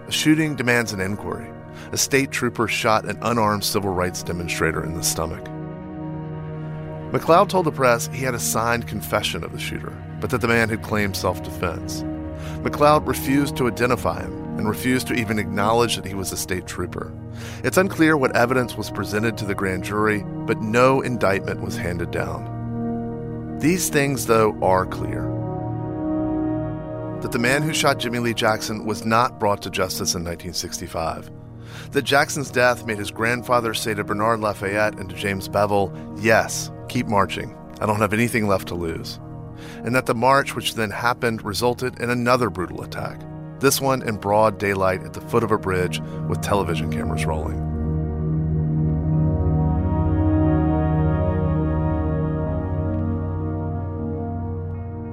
[0.07, 1.49] A shooting demands an inquiry.
[1.93, 5.45] A state trooper shot an unarmed civil rights demonstrator in the stomach.
[7.13, 10.47] McLeod told the press he had a signed confession of the shooter, but that the
[10.47, 12.03] man had claimed self defense.
[12.61, 16.67] McLeod refused to identify him and refused to even acknowledge that he was a state
[16.67, 17.13] trooper.
[17.63, 22.11] It's unclear what evidence was presented to the grand jury, but no indictment was handed
[22.11, 23.57] down.
[23.59, 25.23] These things, though, are clear.
[27.21, 31.31] That the man who shot Jimmie Lee Jackson was not brought to justice in 1965.
[31.91, 36.71] That Jackson's death made his grandfather say to Bernard Lafayette and to James Bevel, Yes,
[36.89, 37.55] keep marching.
[37.79, 39.19] I don't have anything left to lose
[39.83, 43.21] and that the march, which then happened, resulted in another brutal attack,
[43.59, 47.69] this one in broad daylight at the foot of a bridge with television cameras rolling.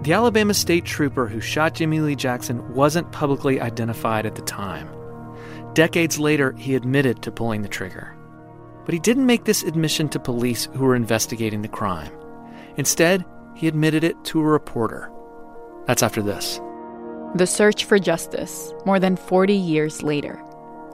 [0.06, 4.88] The Alabama state trooper who shot Jimmie Lee Jackson wasn't publicly identified at the time.
[5.74, 8.16] Decades later, he admitted to pulling the trigger.
[8.84, 12.12] But he didn't make this admission to police who were investigating the crime.
[12.76, 13.24] Instead,
[13.56, 15.10] he admitted it to a reporter.
[15.86, 16.60] That's after this.
[17.34, 20.42] The Search for Justice, more than 40 years later.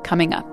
[0.05, 0.47] Coming up.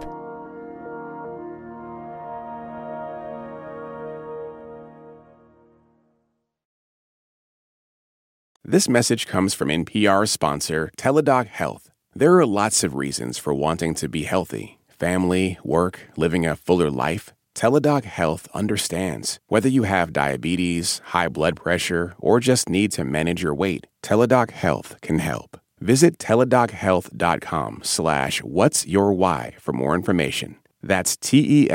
[8.63, 11.89] This message comes from NPR sponsor Teladoc Health.
[12.13, 16.91] There are lots of reasons for wanting to be healthy family, work, living a fuller
[16.91, 17.33] life.
[17.55, 19.39] Teladoc Health understands.
[19.47, 24.51] Whether you have diabetes, high blood pressure, or just need to manage your weight, Teladoc
[24.51, 25.59] Health can help.
[25.79, 30.57] Visit teladochealth.com slash what's your why for more information.
[30.81, 31.69] That's T-E-L-A-D-O-C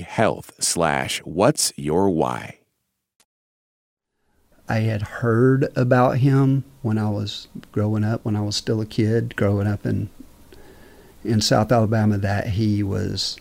[0.00, 2.58] health slash what's your why.
[4.68, 8.86] I had heard about him when I was growing up, when I was still a
[8.86, 10.10] kid, growing up in
[11.24, 13.36] in South Alabama, that he was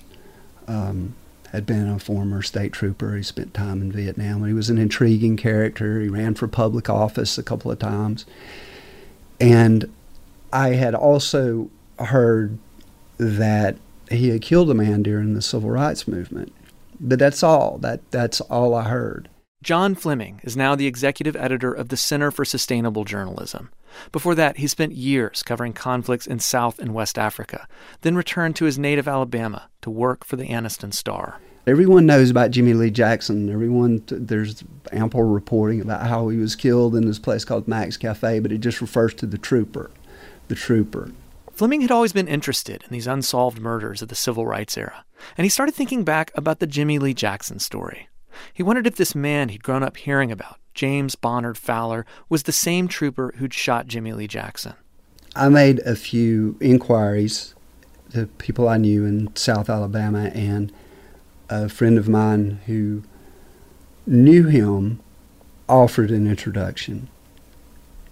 [0.68, 1.16] um,
[1.52, 3.16] had been a former state trooper.
[3.16, 4.46] He spent time in Vietnam.
[4.46, 6.02] He was an intriguing character.
[6.02, 8.26] He ran for public office a couple of times.
[9.40, 9.92] And
[10.52, 12.58] I had also heard
[13.18, 13.78] that
[14.10, 16.54] he had killed a man during the civil rights movement.
[17.00, 17.78] But that's all.
[17.80, 19.30] That that's all I heard.
[19.66, 23.72] John Fleming is now the executive editor of the Center for Sustainable Journalism.
[24.12, 27.68] Before that, he spent years covering conflicts in South and West Africa,
[28.02, 31.40] then returned to his native Alabama to work for the Anniston Star.
[31.66, 33.50] Everyone knows about Jimmie Lee Jackson.
[33.50, 38.38] Everyone, there's ample reporting about how he was killed in this place called Mack's Cafe,
[38.42, 39.90] but it just refers to the trooper,
[40.48, 41.10] the trooper.
[41.54, 45.06] Fleming had always been interested in these unsolved murders of the civil rights era,
[45.36, 48.10] and he started thinking back about the Jimmie Lee Jackson story.
[48.54, 52.52] He wondered if this man he'd grown up hearing about, James Bonard Fowler, was the
[52.52, 54.74] same trooper who'd shot Jimmie Lee Jackson.
[55.36, 57.56] I made a few inquiries
[58.12, 60.72] to people I knew in South Alabama, and
[61.50, 63.04] a friend of mine who
[64.06, 65.00] knew him
[65.68, 67.10] offered an introduction.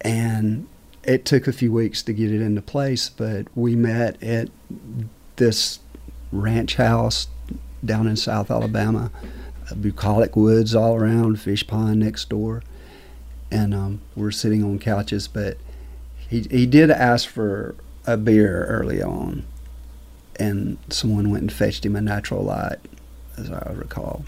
[0.00, 0.66] And
[1.02, 4.48] it took a few weeks to get it into place, but we met at
[5.36, 5.80] this
[6.32, 7.28] ranch house
[7.84, 9.10] down in South Alabama,
[9.80, 12.62] bucolic woods all around, fish pond next door,
[13.50, 15.28] and um, we're sitting on couches.
[15.28, 15.56] But
[16.28, 17.74] he he did ask for
[18.06, 19.44] a beer early on,
[20.36, 22.78] and someone went and fetched him a natural light,
[23.38, 24.24] as I recall.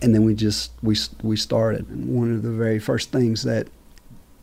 [0.00, 1.88] And then we just we we started.
[1.88, 3.68] And one of the very first things that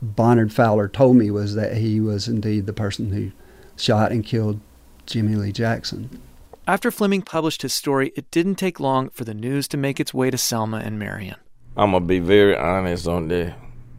[0.02, 3.32] Bonard Fowler told me was that he was indeed the person who
[3.78, 4.60] shot and killed
[5.06, 6.22] Jimmie Lee Jackson.
[6.68, 10.16] After Fleming published his story, it didn't take long for the news to make its
[10.16, 11.36] way to Selma and Marion.
[11.78, 13.54] I'm going to be very honest on this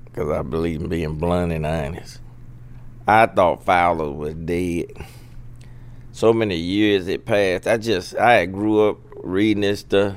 [0.05, 2.19] because I believe in being blunt and honest.
[3.07, 4.87] I thought Fowler was dead.
[6.11, 7.69] So many years it passed.
[7.69, 10.17] I just, I grew up reading this stuff,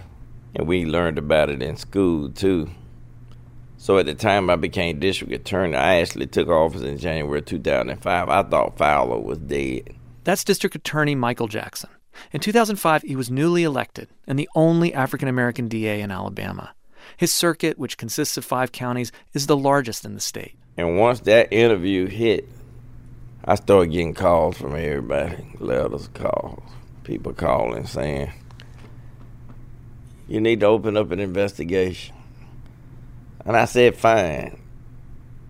[0.55, 2.71] and we learned about it in school too.
[3.77, 8.29] So at the time I became district attorney, I actually took office in January 2005.
[8.29, 9.95] I thought Fowler was dead.
[10.23, 11.89] That's District Attorney Michael Jackson.
[12.31, 16.73] In 2005, he was newly elected and the only African American DA in Alabama.
[17.17, 20.55] His circuit, which consists of five counties, is the largest in the state.
[20.77, 22.47] And once that interview hit,
[23.43, 26.61] I started getting calls from everybody letters, calls,
[27.03, 28.31] people calling saying,
[30.27, 32.15] You need to open up an investigation.
[33.45, 34.61] And I said, fine.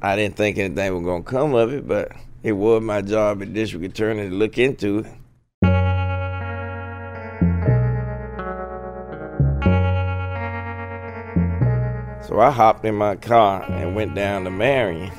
[0.02, 2.12] I didn't think anything was going to come of it, but
[2.44, 5.08] it was my job as district attorney to look into it.
[12.30, 15.12] So I hopped in my car and went down to Marion,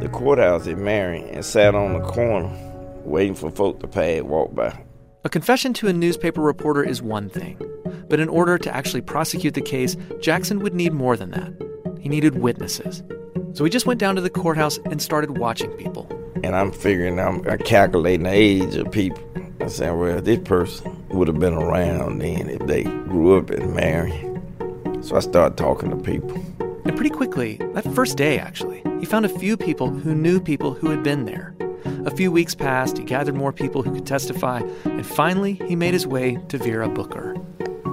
[0.00, 2.50] the courthouse in Marion, and sat on the corner
[3.06, 4.78] waiting for folk to pass walk by.
[5.24, 7.56] A confession to a newspaper reporter is one thing,
[8.10, 11.54] but in order to actually prosecute the case, Jackson would need more than that.
[11.98, 13.02] He needed witnesses.
[13.54, 16.06] So he just went down to the courthouse and started watching people.
[16.44, 19.22] And I'm figuring, I'm, I'm calculating the age of people.
[19.62, 23.74] I said, well, this person would have been around then if they grew up in
[23.74, 24.31] Marion.
[25.02, 26.42] So I started talking to people.
[26.84, 30.74] And pretty quickly, that first day actually, he found a few people who knew people
[30.74, 31.56] who had been there.
[32.06, 35.92] A few weeks passed, he gathered more people who could testify, and finally he made
[35.92, 37.34] his way to Vera Booker.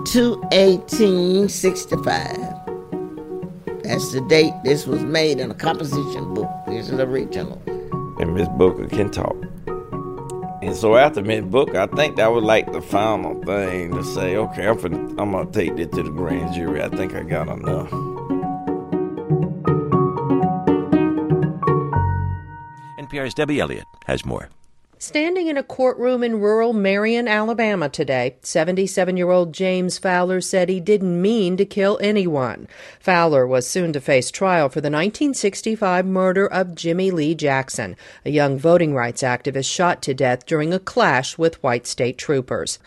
[0.05, 2.38] 21865.
[3.84, 6.47] That's the date this was made in a composition book.
[6.68, 7.60] This is the original.
[8.20, 9.36] And Miss Booker can talk.
[10.62, 14.36] And so after Miss Booker, I think that was like the final thing to say,
[14.36, 14.78] okay, I'm,
[15.18, 16.84] I'm gonna take this to the grand jury.
[16.84, 17.89] I think I got enough.
[22.99, 24.49] NPR's Debbie Elliott has more.
[25.02, 30.68] Standing in a courtroom in rural Marion, Alabama today, 77 year old James Fowler said
[30.68, 32.68] he didn't mean to kill anyone.
[33.00, 37.95] Fowler was soon to face trial for the 1965 murder of Jimmie Lee Jackson,
[38.26, 42.78] a young voting rights activist shot to death during a clash with white state troopers.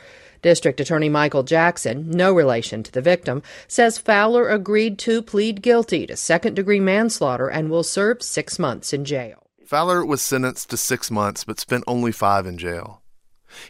[0.42, 6.06] District Attorney Michael Jackson, no relation to the victim, says Fowler agreed to plead guilty
[6.06, 9.41] to second degree manslaughter and will serve six months in jail.
[9.72, 13.00] Fowler was sentenced to six months but spent only five in jail.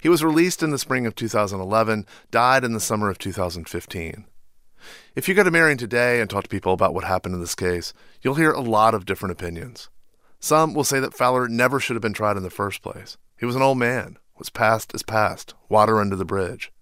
[0.02, 4.24] He was released in the spring of 2011, died in the summer of 2015.
[5.14, 7.54] If you go to Marion today and talk to people about what happened in this
[7.54, 9.90] case, you'll hear a lot of different opinions.
[10.40, 13.16] Some will say that Fowler never should have been tried in the first place.
[13.38, 14.18] He was an old man.
[14.34, 15.54] What's past is past.
[15.68, 16.72] Water under the bridge.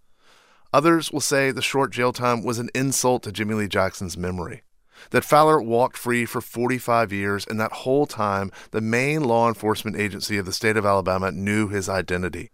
[0.72, 4.62] Others will say the short jail time was an insult to Jimmie Lee Jackson's memory
[5.10, 9.96] that Fowler walked free for 45 years, and that whole time, the main law enforcement
[9.96, 12.50] agency of the state of Alabama knew his identity.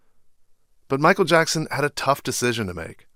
[0.88, 3.06] But Michael Jackson had a tough decision to make.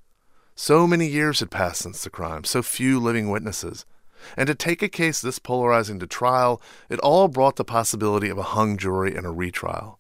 [0.55, 3.87] So many years had passed since the crime, so few living witnesses.
[4.37, 8.39] And to take a case this polarizing to trial, it all brought the possibility of
[8.39, 9.99] a hung jury and a retrial.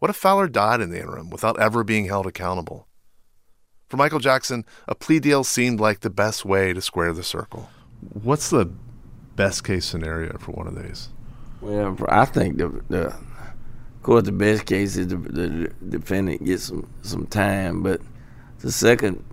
[0.00, 2.88] What if Fowler died in the interim without ever being held accountable?
[3.88, 7.70] For Michael Jackson, a plea deal seemed like the best way to square the circle.
[8.12, 8.70] What's the
[9.36, 11.08] best case scenario for one of these?
[11.60, 16.64] Well, I think the, the of course the best case is the, the defendant gets
[16.64, 18.00] some some time, but
[18.58, 19.24] the second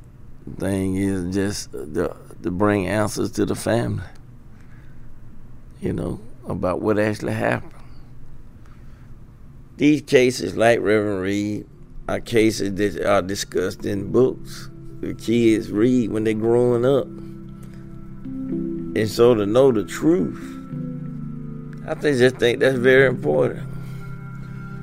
[0.57, 4.03] thing is just the, to bring answers to the family.
[5.81, 7.73] You know about what actually happened.
[9.77, 11.65] These cases, like Reverend Reeb,
[12.07, 14.69] are cases that are discussed in books.
[14.99, 17.07] The kids read when they're growing up.
[18.93, 20.37] And so to know the truth,
[21.87, 23.65] I think, just think that's very important.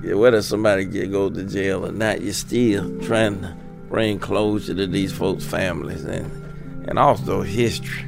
[0.02, 3.54] Yeah, whether somebody get go to jail or not, you're still trying to
[3.90, 6.24] bring closure to these folks' families and,
[6.88, 8.04] and also history.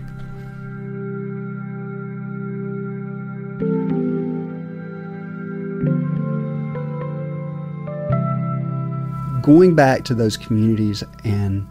[9.43, 11.67] Going back to those communities and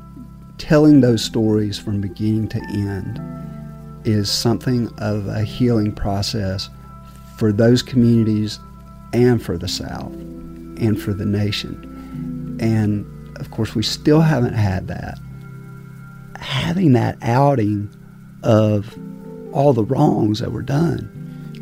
[0.60, 3.20] telling those stories from beginning to end
[4.06, 6.70] is something of a healing process
[7.38, 8.60] for those communities
[9.14, 12.58] and for the South and for the nation.
[12.60, 13.06] And
[13.40, 15.20] of course, we still haven't had that.
[16.38, 17.90] Having that outing
[18.44, 18.98] of
[19.52, 21.16] all the wrongs that were done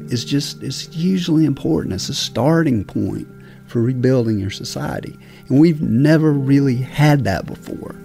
[0.10, 1.94] is just it's hugely important.
[1.94, 3.28] It's a starting point
[3.68, 5.18] for rebuilding your society.
[5.50, 7.96] And we've never really had that before.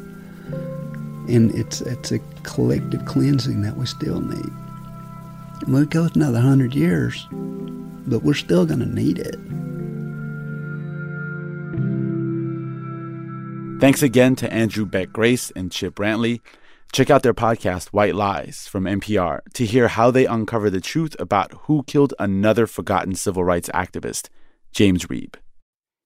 [1.29, 4.53] And it's it's a collective cleansing that we still need.
[5.63, 9.37] And we'll go with another hundred years, but we're still gonna need it.
[13.81, 16.41] Thanks again to Andrew Beck Grace and Chip Brantley.
[16.93, 21.17] Check out their podcast, White Lies, from NPR, to hear how they uncover the truth
[21.19, 24.29] about who killed another forgotten civil rights activist,
[24.73, 25.35] James Reeb.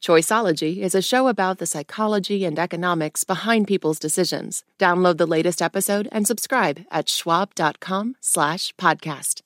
[0.00, 4.64] Choiceology is a show about the psychology and economics behind people's decisions.
[4.78, 9.42] Download the latest episode and subscribe at schwab.com/podcast.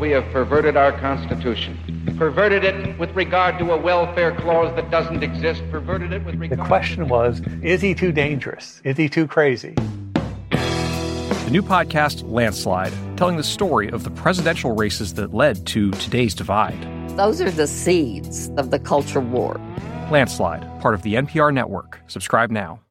[0.00, 1.78] We have perverted our Constitution,
[2.18, 6.58] perverted it with regard to a welfare clause that doesn't exist, perverted it with regard.
[6.58, 8.82] The question was is he too dangerous?
[8.82, 9.76] Is he too crazy?
[11.54, 16.82] New podcast, Landslide, telling the story of the presidential races that led to today's divide.
[17.16, 19.60] Those are the seeds of the culture war.
[20.10, 22.00] Landslide, part of the NPR network.
[22.08, 22.84] Subscribe now.